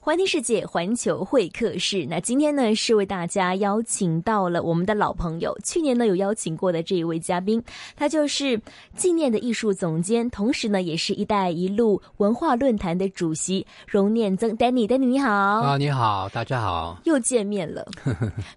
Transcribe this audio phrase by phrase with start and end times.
[0.00, 2.06] 环听世界，环球会客室。
[2.08, 7.62] 那今天呢，是为大家邀请到了我们的老朋友，去年呢有邀请过的这一位嘉宾，
[7.94, 8.58] 他就是
[8.96, 14.86] 纪念的艺术总监，同时呢也是一带一路文化论坛的主席荣念曾 Danny。
[14.86, 17.86] Danny 你好啊，你好，大家好，又见面了，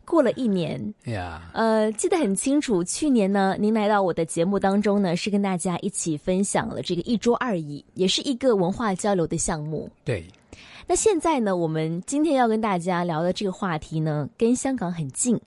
[0.05, 1.50] 过了一年呀。
[1.54, 9.89] 呃，记得很清楚，去年呢，您来到我的节目当中呢，是跟大家一起分享了这个一桌二椅，也是一个文化交流的项目。
[10.05, 10.23] 对。
[10.92, 11.55] 那现在呢？
[11.55, 15.40] 我们今天要跟大家聊的这个话题呢，跟香港很近，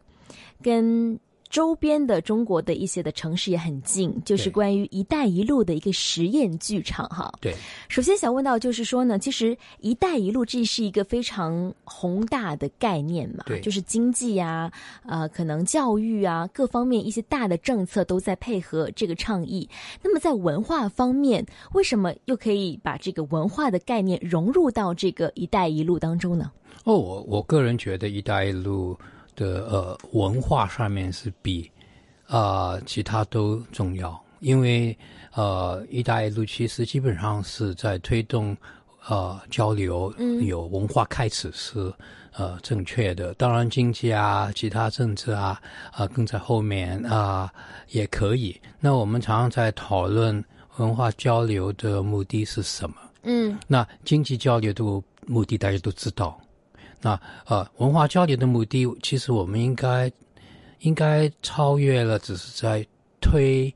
[0.63, 1.21] 跟。
[1.55, 7.33] 周边的中国的一些的城市也很近，就是关于“一带一路”的一个实验剧场哈。
[7.41, 7.55] 对，
[7.89, 14.69] 首先想问到就是说呢，其实“一带一路”这是一个非常宏大的概念嘛，对，就是经济呀
[15.05, 19.69] 啊，呃，可能教育啊，各方面一些大的政策都在配合这个倡议。
[20.03, 26.51] 那么在文化方面，为什么又可以把这个文化的概念融入到这个“一带一路”当中呢？
[26.83, 28.99] 哦，我我个人觉得“一带一路”。
[29.35, 31.71] 的呃文化上面是比
[32.27, 34.97] 啊其他都重要，因为
[35.35, 38.57] 呃“一带一路”其实基本上是在推动
[39.09, 41.93] 呃交流，有文化开始是
[42.33, 43.35] 呃正确的。
[43.35, 45.61] 当然经济啊、其他政治啊
[45.93, 47.53] 啊跟在后面啊
[47.91, 48.59] 也可以。
[48.81, 50.43] 那我们常常在讨论
[50.79, 52.97] 文化交流的目的是什么？
[53.23, 54.85] 嗯，那经济交流的
[55.27, 56.39] 目的大家都知道。
[57.05, 60.11] 那呃，文化交流的目的，其实我们应该
[60.81, 62.83] 应该超越了，只是在
[63.21, 63.73] 推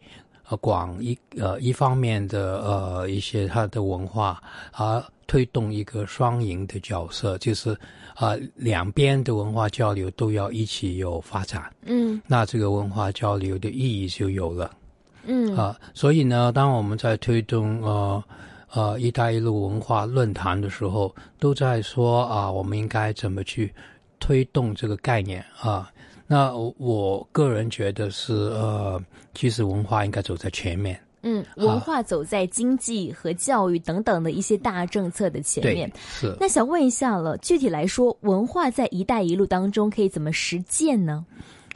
[0.49, 7.77] 呃广一呃一方面的呃一些它的文化，而推动一个双赢的角色，就是
[8.15, 11.71] 啊两边的文化交流都要一起有发展。
[11.85, 14.71] 嗯，那这个文化交流的意义就有了。
[15.25, 18.25] 嗯啊，所以呢，当我们在推动呃。
[18.73, 23.73] 呃，“一带一路”文化论坛的时候，都在说啊，我们应该怎么去
[24.21, 25.91] 推动这个概念啊？
[26.27, 29.03] 那我个人觉得是呃，
[29.35, 31.01] 其实文化应该走在前面。
[31.23, 35.91] 嗯，文化走在经济和教育等等的一些大政策的前面。
[35.97, 36.37] 是。
[36.39, 41.25] 那想问一下了，具体来说，文化在“一带一路”当中可以怎么实践呢？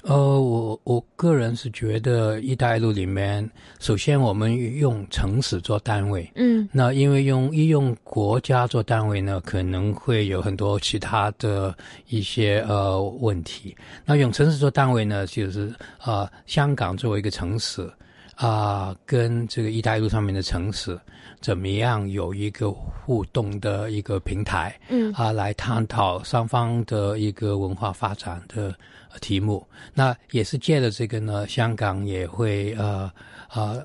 [0.03, 3.49] 呃，我我个人是觉得“一带一路”里面，
[3.79, 11.73] 首先我们用城市做单位，嗯，那因为用一用国家做单位呢，可能会有很多其他的
[12.09, 13.77] 一些呃问题。
[14.05, 15.73] 那用城市做单位呢，就是
[16.05, 17.89] 呃，香港作为一个城市
[18.35, 20.99] 啊，跟这个“一带一路”上面的城市
[21.43, 28.75] 怎么样有一个互动的一个平台，嗯，啊，来探讨双方的一个文化发展的。
[29.21, 33.13] 题目，那也是借着这个呢，香港也会呃
[33.53, 33.79] 呃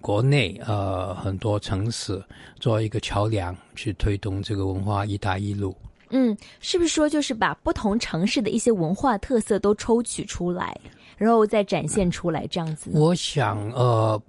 [0.00, 2.22] 国内呃很多城市
[2.60, 5.74] 做一个桥梁，去推动这个文化“一带一路”。
[6.10, 10.78] 嗯，是不是说就是把不同城市的一些文化特色都抽取出来，
[11.16, 12.92] 然后再展现出来这样子？
[12.94, 14.22] 我想呃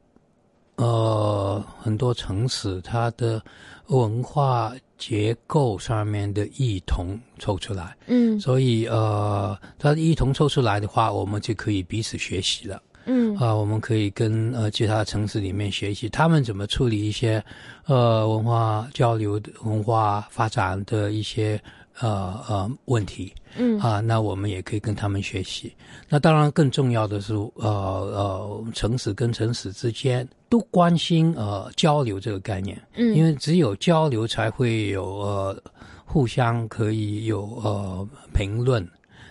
[0.75, 3.41] 呃，很多城市它的
[3.87, 4.73] 文化。
[4.95, 17.43] 结构上面的异同抽出来，嗯，所以呃，它的异同抽出来的话，我们就可以彼此学习了，嗯，啊，我们可以跟呃其他城市里面学习他们怎么处理一些
[17.85, 21.61] 呃文化交流、文化发展的一些
[21.99, 25.73] 呃呃问题，嗯，啊，那我们也可以跟他们学习。
[26.09, 30.27] 那当然更重要的是，呃呃，城市跟城市之间。
[30.49, 35.63] 都关心呃交流这个概念，嗯，因为只有交流才会有呃
[36.05, 38.87] 互相可以有呃评论，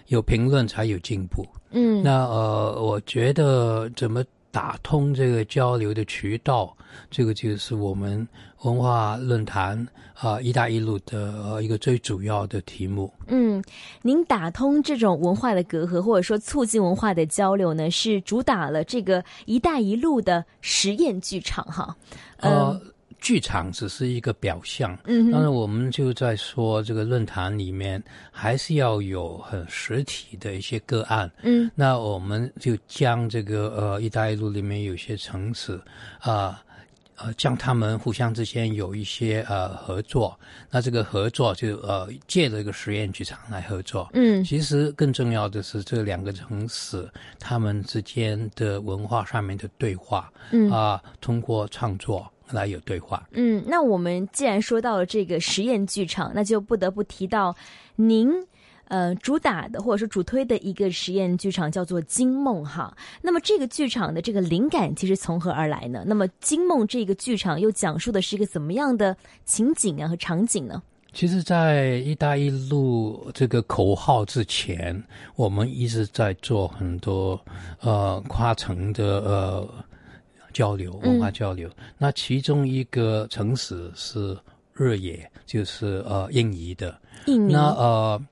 [0.08, 6.76] 有评论才有进步，嗯，那呃我觉得怎么打通这个交流的渠道，
[7.10, 8.28] 这个就是我们
[8.62, 9.88] 文化论坛。
[10.14, 13.12] 啊，“一带一路”的一个最主要的题目。
[13.26, 13.60] 嗯，
[14.02, 21.96] 您打通这种文化的隔阂，或者说促进文化的交流呢，是主打了这个“一带一路”的实验剧场哈。
[22.36, 22.80] 呃，
[23.22, 31.30] 剧场只是一个表象，嗯，当然我们就在说这个论坛里面还是要有很实体的一些个案。
[31.42, 35.80] 嗯，那我们就将这个呃“一带一路”里面有些城市
[36.18, 36.62] 啊。
[37.16, 40.36] 呃，将他们互相之间有一些呃合作，
[40.70, 44.08] 那这个合作就呃借着一个实验剧场来合作。
[44.14, 47.08] 嗯，其实更重要的是这两个城市
[47.38, 50.32] 他们之间的文化上面的对话。
[50.50, 53.26] 嗯啊，通过创作来有对话。
[53.32, 57.54] 嗯，那我们既然说到了这个实验剧场，那就不得不提到
[57.96, 58.30] 您。
[58.88, 62.94] 呃，主打的或者说主推的一个实验剧场叫做《惊梦》哈。
[63.22, 66.04] 那么这个剧场的这个灵感其实从何而来呢？
[66.06, 69.16] 那么《惊梦》这个剧场又讲述的是一个怎么样的
[69.46, 70.82] 情景啊和场景呢？
[71.14, 75.02] 其实，在“一带一路”这个口号之前，
[75.36, 77.40] 我们一直在做很多
[77.80, 79.68] 呃跨城的呃
[80.52, 81.68] 交流、文化交流。
[81.98, 84.38] 那其中一个城市是
[84.74, 86.96] 日野，就是呃印尼的。
[87.26, 87.52] 印尼。
[87.52, 88.22] 那呃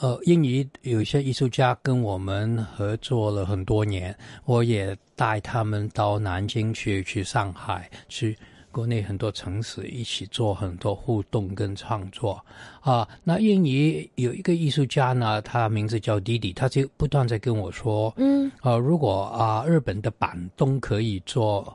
[0.00, 4.14] 呃，印尼有一些艺术家跟我们合作了很多年，
[4.44, 8.36] 我也带他们到南京去，去上海去。
[8.76, 12.38] 国内很多城市一起做很多互动跟创作
[12.82, 13.08] 啊。
[13.24, 21.74] 那印尼有一个艺术家呢，他名字叫弟弟，他就不断在跟我说，嗯，呃，如果啊日本的板东可以做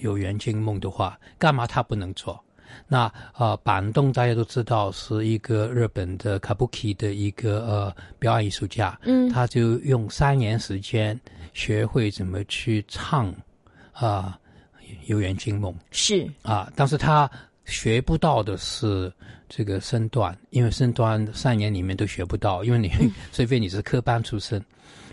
[0.00, 2.42] 有缘惊梦的话，干嘛他不能做？
[2.88, 11.20] 那呃，板东大家都知道是一个日本的 kabuki 的一个呃表演艺术家，嗯，他就用三年时间
[11.52, 13.30] 学会怎么去唱
[13.92, 14.38] 啊。
[15.06, 15.74] 游园惊梦。
[15.90, 16.26] 是。
[16.42, 17.30] 啊，但是他
[17.64, 19.12] 学不到的是
[19.48, 22.90] 这个身段，因为身段三年里面都学不到，因为你
[23.32, 24.64] 除非你是科班出身。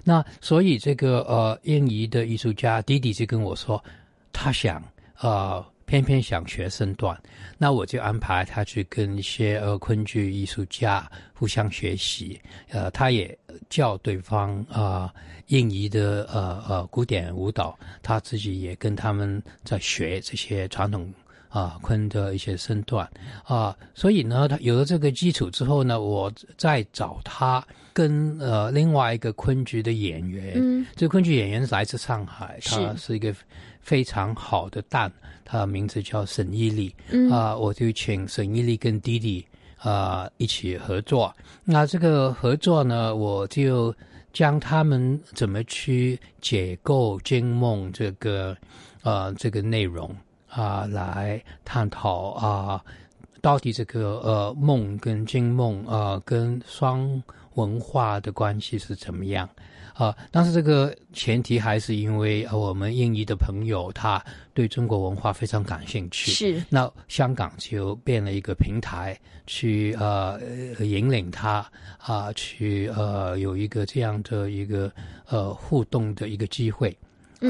[0.03, 3.83] 那所以这个呃印尼的艺术家弟弟就跟我说，
[4.31, 4.83] 他想
[5.19, 7.16] 呃偏偏想学身段，
[7.56, 12.42] 那我就安排他去跟一些呃昆剧艺术家互相学习，
[12.72, 13.38] 呃他也
[13.69, 15.13] 教对方啊。
[15.48, 21.13] 印尼的呃呃古典舞蹈，他自己也跟他们在学这些传统
[21.50, 23.07] 啊昆的一些身段。
[23.44, 33.36] 啊，所以呢，他有了这个基础之后呢，我再找他跟呃另外一个昆剧的演员，嗯，这个昆剧演员来自上海，他是一个
[33.83, 35.12] 非常好的蛋，
[35.45, 39.45] 他的名字叫沈依丽，嗯啊，我就请沈依丽跟弟弟
[39.77, 41.31] 啊一起合作，
[41.63, 43.94] 那这个合作呢，我就。
[44.33, 48.57] 将他们怎么去解构惊梦这个
[49.03, 50.09] 呃这个内容
[50.50, 52.83] 啊，来探讨啊，
[53.41, 57.21] 到底这个呃梦跟惊梦啊跟双
[57.53, 59.47] 文化的关系是怎么样？
[59.94, 64.24] 啊，但是这个前提还是因为我们印尼的朋友他
[64.54, 70.40] 对中国文化非常感兴趣，是那香港就变了一个平台，去呃
[70.80, 71.66] 引领他
[72.00, 74.92] 啊，去呃有一个这样的一个
[75.28, 76.98] 呃互动的一个机会。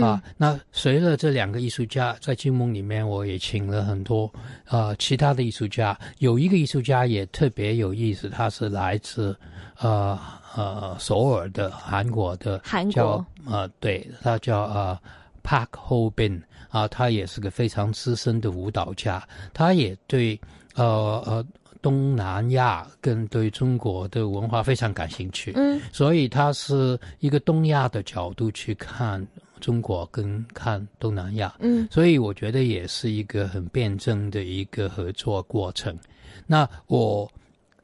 [0.01, 4.31] 啊，那随着这两个艺术家在金梦里面，我也请了很多
[4.66, 5.98] 啊其他的艺术家。
[6.19, 9.36] 有一个艺术家也特别有意思，他是来自
[9.80, 10.18] 呃
[10.56, 14.98] 呃首尔的韩国的，韩国呃对，他叫呃
[15.44, 19.22] Park Ho Bin 啊，他也是个非常资深的舞蹈家，
[19.54, 20.40] 他也对
[20.75, 21.45] 呃呃
[21.81, 29.25] 东南亚跟对中国的文化非常感兴趣，嗯，所以他是一个东亚的角度去看。
[29.63, 35.98] 中国跟看东南亚，嗯，所以我觉得也是一个很辩证的一个合作过程。
[36.45, 37.31] 那我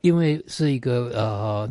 [0.01, 1.69] 因为是一个呃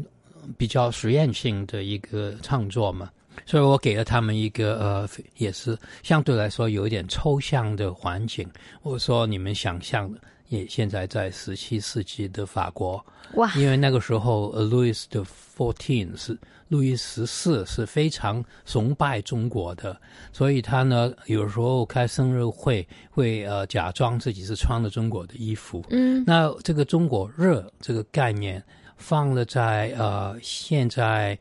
[0.56, 3.10] 比较实验性的一个创作嘛，
[3.44, 8.48] 所以我给了他们一个呃也是相对来说有一点抽象的环境。
[8.80, 13.04] 我说你们想象的，也现在在十七世纪的法国，
[13.34, 15.24] 哇，因为那个时候 Louis 的
[15.56, 16.38] Fourteen 是。
[16.68, 19.98] 路易十四是非常崇拜中国的，
[20.34, 25.82] 所以他呢有时候开生日会会呃假装自己是穿了中国的衣服。
[25.88, 28.62] 嗯，那这个中国热这个概念
[28.98, 31.38] 放了在呃现在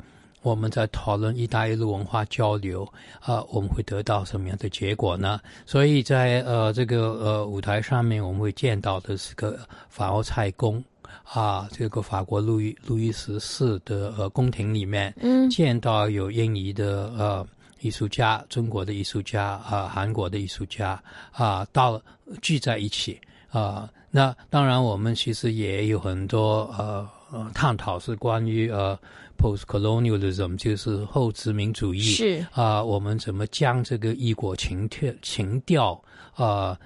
[0.47, 2.87] 我们在讨论“一带一路”文化交流
[3.19, 5.39] 啊，我们会得到什么样的结果呢？
[5.65, 10.83] 所以在呃这个呃舞台上面，我们会见到的是个法国菜宫。
[11.23, 17.45] 啊，这个法国路易路易十四的呃宫廷里面，嗯，见到有印尼的呃
[17.81, 21.01] 艺术家、中国的艺术家啊、韩国的艺术家
[21.33, 22.01] 啊，到
[22.41, 23.89] 聚在一起啊。
[24.09, 28.97] 那当然，我们其实也有很多呃呃探讨，是关于呃
[29.37, 32.45] post-colonialism，就是后殖民主义是。
[32.51, 36.01] 啊，我们怎么将这个异国情调情调
[36.33, 36.77] 啊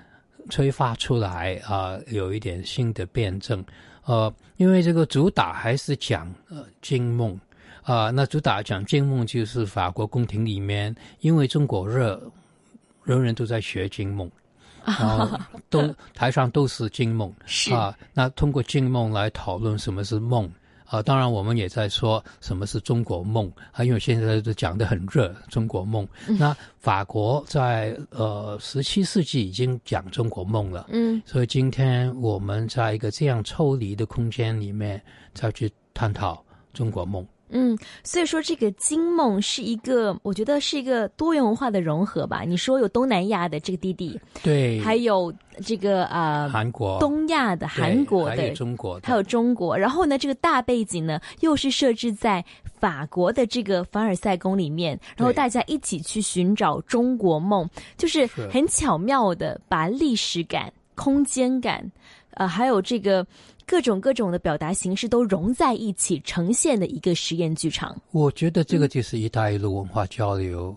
[0.50, 3.64] 催发出来啊，有一点新的辩证。
[4.06, 7.40] 呃，因为这个主打还是讲呃惊梦，
[7.84, 12.20] 啊，那主打讲金梦就是法国宫廷里面，因为中国热，
[13.04, 14.30] 人人都在学金梦，
[14.84, 15.40] 然后
[15.70, 17.74] 都台上都是金梦，是。
[17.74, 20.52] 啊，那通过金梦来讨论什么是梦。
[20.92, 26.06] 啊，当然，我们也在说什么是中国梦啊，因为现在都讲的很热，中国梦。
[26.38, 35.02] 那法国在呃十七世纪已经讲中国梦了，嗯，所以今天我们在一个这样抽离的空间里面
[35.34, 36.44] 再去探讨
[36.74, 42.44] 中国梦嗯，所以说这个金梦是一个，我觉得是一个多元文化的融合吧。
[42.48, 49.78] 你说有东南亚的这个弟弟，对，还有这个呃，韩国、东亚的、韩国的、还有中国，还有中国。
[49.78, 52.44] 然后呢，这个大背景呢，又是设置在
[52.80, 61.92] 法国的这个凡尔赛宫里面，然后大家一起去寻找中国梦，就是很巧妙的把历史感、空间感，
[62.36, 63.28] 呃，还有这个。
[63.72, 67.98] 各种各种的表达形式都融在一起呈现的一个实验剧场。
[68.12, 70.76] 我觉得这个就是“一带一路”文化交流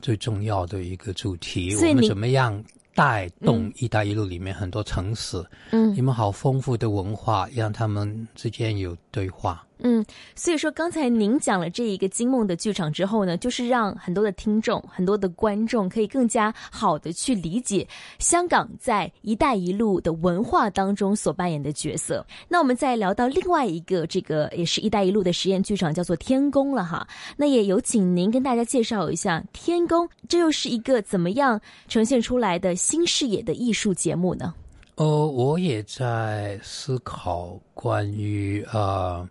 [0.00, 1.74] 最重要的一个主题。
[1.74, 2.62] 我们怎么样
[2.94, 5.44] 带动“一带一路”里面很多城市？
[5.72, 9.66] 嗯，你们好丰富的文化，让他们之间有对话。
[9.80, 10.04] 嗯，
[10.34, 17.86] 所以说刚才您讲了这一个金梦的剧场之后呢，就是让很多的听众、很多的观众可以更加好的去理解
[18.18, 22.26] 香港在“一带一路”的文化当中所扮演的角色。
[22.48, 27.06] 那我们再聊到另外一个这个也是一带一路的实验剧场，叫做天宫了哈。
[27.36, 34.52] 那也有请您跟大家介绍一下天宫，这又是一个怎么样呈现出来的新视野的艺术节目呢？
[34.96, 39.24] 呃，我也在思考关于呃。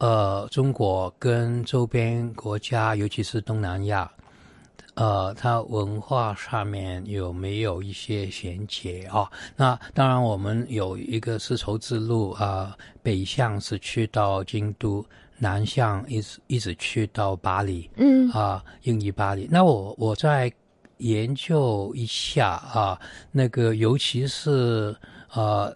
[0.00, 4.10] 呃，中国跟周边国家，尤其是东南亚，
[4.94, 9.30] 呃，它文化上面有没有一些衔接啊？
[9.56, 15.04] 那当然，我们有一个丝绸之路啊，北向是去到京都，
[15.36, 19.46] 南向一直一直去到巴黎，嗯，啊，印尼巴黎。
[19.50, 20.50] 那我我再
[20.96, 22.98] 研究一下啊，
[23.30, 24.96] 那个尤其是
[25.34, 25.70] 呃，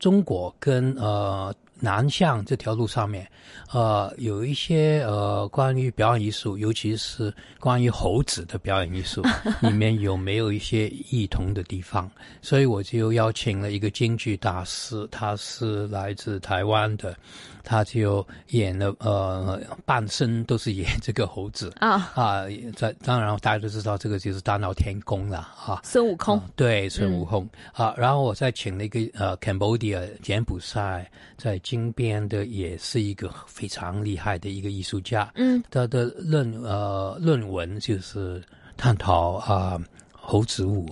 [0.00, 1.54] 中国跟呃。
[1.80, 3.26] 南向这条路上面，
[3.72, 9.22] 呃，有一些呃关于表演艺术，尤其是关于猴子的表演艺术，
[9.60, 12.10] 里面有没有一些异同的地方？
[12.42, 17.16] 所以我就邀请了一个京剧大师，他是来自台湾的。
[17.64, 22.44] 他就演了，呃，半生都是演这个猴子啊啊！
[22.74, 25.82] 在当然大家都知道，这个就是大闹天宫了啊。
[25.84, 35.30] 孙悟空对孙悟空啊，然后我再请了一个呃，Cambodia 柬埔寨在金边的，也是一个非常厉害的一个艺术家。
[35.34, 38.42] 嗯，他的论呃论文就是
[38.74, 39.78] 探讨啊
[40.10, 40.88] 猴子舞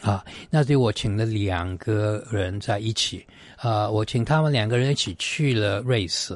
[0.00, 3.26] 啊，那就我请了两个人在一起。
[3.56, 6.32] 啊，我请他们两个人一起去了瑞士，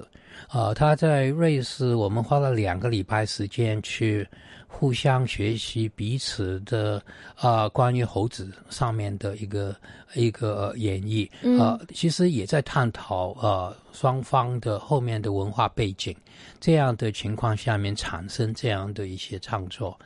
[0.49, 4.29] 啊，他在瑞士，我们花了两个礼拜时间去
[4.69, 7.03] 互相学习彼此的
[7.35, 9.75] 啊，关于猴子上面的一个
[10.15, 11.27] 一个演绎，
[11.59, 16.15] 啊，其实也在探讨啊双方的后面的文化背景，
[16.61, 19.99] 这样的情况下面产生这样的一些创作。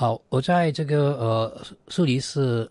[0.00, 2.66] 好，我在这个呃苏黎世。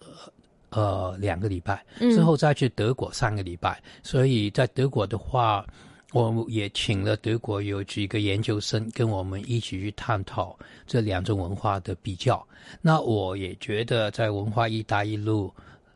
[0.72, 5.66] 呃，两个礼拜之后再去德国三个礼拜，所以在德国的话，
[6.12, 12.44] 我也请了德国有几个研究生跟我们一起去探讨这两种文化的比较。
[12.82, 15.52] 那我也觉得在文化“一带一路”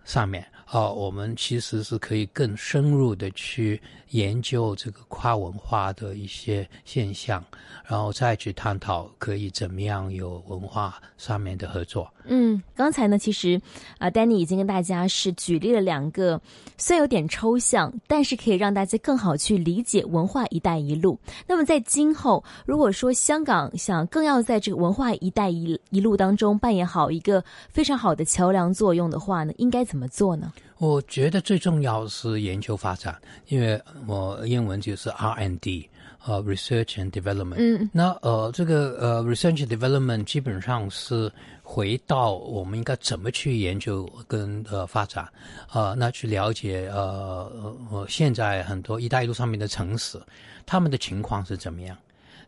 [0.06, 3.80] 上面啊，我们其实是可以更深入的去
[4.14, 7.44] 研究这个跨文化的一些现象。
[7.86, 12.10] 然后再去探讨可以怎么样有文化上面的合作。
[12.24, 13.62] 嗯，刚才呢，其实
[13.98, 16.40] 啊，Danny 已经跟大家是举例了两个，
[16.78, 21.20] 虽然有点抽象，但是可以让大家更好去理解文化“一带一路”。
[21.46, 30.54] 那么在今后，如果说香港想更要在这个文化“一带一一路”当中扮演好一个非常好的桥梁作用的话呢，应该怎么做呢？
[30.84, 35.90] 我觉得最重要是研究发展，因为我英文就是 R&D。
[36.26, 37.56] 呃，research and development。
[37.58, 41.30] 嗯，那呃，这个呃，research and development 基本上是
[41.62, 45.28] 回到我们应该怎么去研究跟呃发展，
[45.74, 50.18] 呃，那去了解呃呃现在很多“一带一路”上面的城市，
[50.66, 51.98] 他们的情况是怎么样？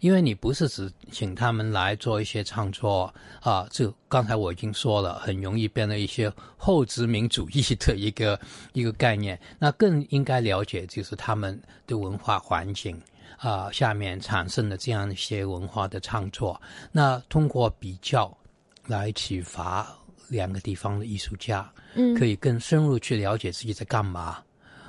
[0.05, 8.39] 因为你不是只请他们来做一些创作啊，这刚才我已经说了，很容易变得一些后殖民主义的一个
[8.73, 9.39] 一个概念。
[9.57, 13.01] 那更应该了解就是他们的文化环境。
[13.37, 18.31] 啊，下面产生的这样一些文化的创作，那通过比较
[18.85, 19.91] 来启发
[20.27, 24.37] 两个地方的艺术家，嗯，可以更深入去了解自己在干嘛。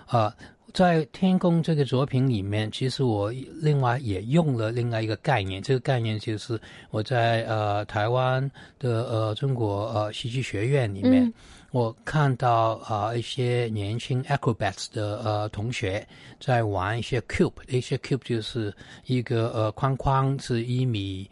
[0.07, 0.33] 啊，
[0.77, 8.43] 在天宫这个作品里面，其实我另外也用了另外一个概念，这个概念就是我在呃台湾
[8.79, 11.33] 的呃中国呃戏剧学院里面。
[11.71, 16.07] 我看到啊，一些年轻 acrobats 的呃同学
[16.39, 18.71] 在玩一些 cube，一些 cube 就是
[19.07, 21.27] 一个呃框框是一米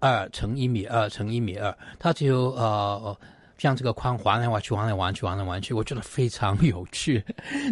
[0.00, 3.16] 二乘一米二乘一米二，它就呃
[3.62, 7.24] 像这个框玩来玩去，玩来玩去，玩来玩去，我觉得非常有趣。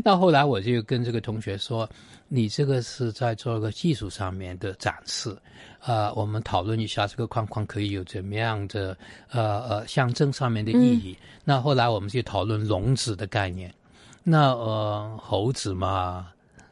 [0.05, 1.91] 那后来我就跟这个同学说
[2.31, 5.37] ：“你这个是在做一个技术上面的展示，
[5.81, 8.97] 呃，我们讨论一下这个框框可以有怎么样的
[9.33, 11.19] 呃呃象征上面的意义。
[11.45, 13.75] 那后来我们就讨论笼子的概念。
[14.23, 16.29] 那呃，猴子嘛。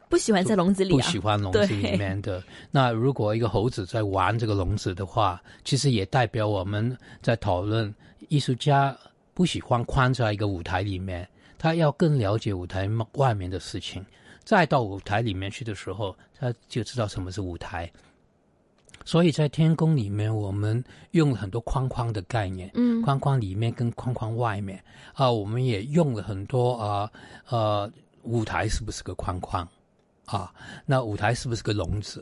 [0.07, 2.41] 不喜欢在笼子里，不喜欢笼子里面的。
[2.71, 7.93] 那如果一个猴子在玩这个笼子的话，其实也代表我们在讨论
[8.29, 8.97] 艺术家
[9.39, 11.25] 不喜欢框在一个舞台里面，
[11.57, 14.05] 他要更了解舞台外面的事情。
[14.43, 17.89] 再到舞台里面去的时候，他就知道什么是舞台。
[19.05, 27.09] 所以在天宫里面，我们用了很多框框的概念，嗯，框框里面跟框框外面啊，我们也用了很多啊
[27.47, 27.89] 呃，
[28.23, 29.65] 舞台是不是个框框？
[30.25, 30.53] 啊，
[30.85, 32.21] 那舞台是不是个笼子？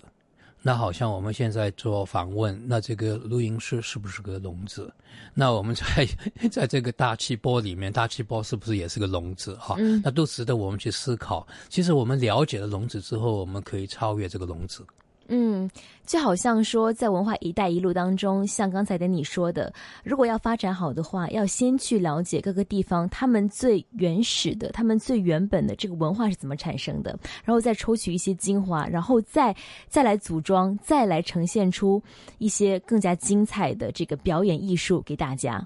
[0.68, 4.92] 那好像我们现在做访问，那这个录音室是不是个笼子？
[5.34, 6.06] 那我们在
[6.52, 9.56] 在这个大气波里面，大气波是不是也是个笼子？
[9.56, 11.48] 哈，那都值得我们去思考。
[11.70, 14.86] 其实我们了解了笼子之后，我们可以超越这个笼子。
[15.30, 15.70] 嗯，
[16.06, 29.56] 就好像说，在文化“一带一路”当中，像刚才的你说的，如果要发展好的话，要先去了解各个地方他们最原始的、他们最原本的这个文化是怎么产生的，然后再抽取一些精华，然后再
[29.88, 32.02] 再来组装，再来呈现出
[32.38, 35.66] 一些更加精彩的这个表演艺术给大家。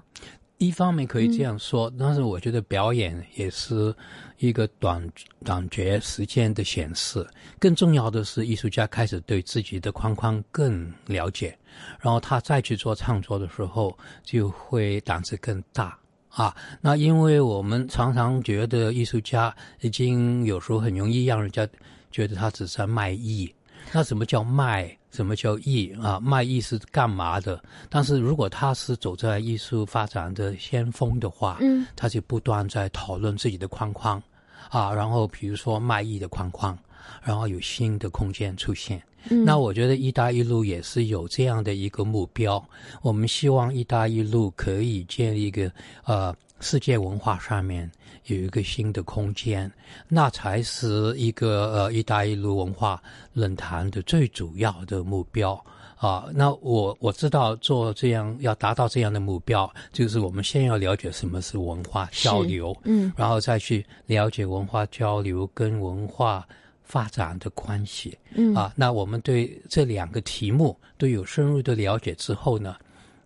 [0.62, 3.92] 一方面可以这样说，但是我觉得表演也是
[4.38, 5.04] 一个短
[5.44, 7.26] 短绝时间的显示。
[7.58, 11.58] 更重要的是，艺术家开始对自己的框框更了解，
[11.98, 16.56] 然后他再去做创作的时候，就会胆子更大啊。
[16.80, 21.68] 那因为我们常常觉得艺术家已经有时候很容易让人家
[22.12, 23.52] 觉得他只在卖艺。
[23.90, 24.96] 那什么叫卖？
[25.10, 26.18] 什么叫艺啊？
[26.18, 27.62] 卖艺是干嘛的？
[27.90, 34.22] 但是如果他是走在艺术发展的先锋的话，嗯，他就不断在讨论自己的框框
[34.70, 36.78] 啊，然后比如说卖艺的框框，
[37.22, 39.02] 然后有新的空间出现。
[39.28, 42.62] 那我觉得“一带一路”也是有这样的一个目标，
[43.02, 45.70] 我们希望“一带一路”可以建立一个
[46.04, 47.90] 呃世界文化上面。
[48.26, 49.70] 有一个新的空间，
[50.06, 55.60] 那才是一个呃“一带一路”文化论坛的最主要的目标
[55.96, 56.26] 啊。
[56.32, 66.46] 那我我知道做这样要达到这样的目标，就是我们先要了解什么是文化交流，嗯，然后再去了解文化交流跟文化
[66.84, 68.72] 发展的关系，嗯啊。
[68.76, 72.76] 那我们对这两个题目都有深入的了解之后呢，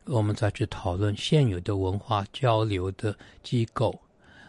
[0.05, 3.99] 我们再去讨论现有的文化交流的机构。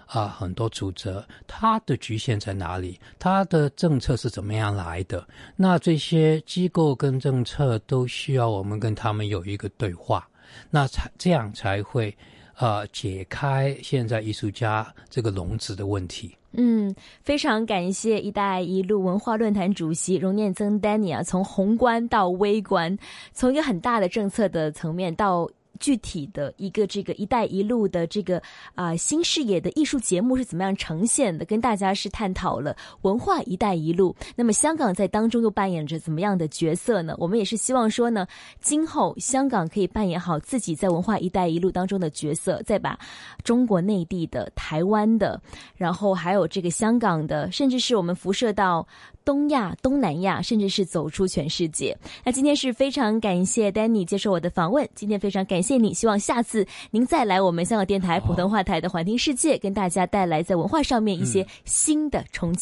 [0.08, 2.98] 啊，很多组织，它的局限在哪里？
[3.20, 5.28] 它的政策是怎么样来的？
[5.58, 10.26] 那这些机构跟政策都需要我们跟他们有一个对话，
[10.70, 12.16] 那才这样才会
[12.58, 16.36] 呃解开现在艺术家这个笼子的问题。
[16.54, 16.94] 嗯，
[17.24, 22.98] 非常感谢“一带一路”文化论坛主席荣念曾 Danny 啊，从宏观到微观，
[23.34, 25.50] 从一个很大的政策的层面到。
[25.78, 28.42] 具体的一个这个“一带一路”的这个
[28.76, 31.46] 啊新视野的艺术节目是怎么样呈现的？
[31.46, 34.16] 跟大家是探讨了文化“一带一路”。
[34.36, 37.16] 那么香港在当中又扮演着怎么样的角色呢？
[37.18, 38.28] 我们也是希望说呢，
[38.60, 42.98] 今后香港可以扮演好自己在文化“一带一路”当中的角色，再把
[43.44, 45.42] 中国内地的、台湾的，
[45.76, 48.86] 然后还有这个香港的，甚至是我们辐射到。
[49.28, 51.94] 东亚、东南亚，甚至是走出全世界。
[52.24, 54.88] 那今天是非常感谢 Danny 接受我的访问。
[54.96, 62.56] 今天非常感谢你，希望下次您再来我们香港电台普通话台的环听世界，跟大家带来在文化上面一些新的冲击。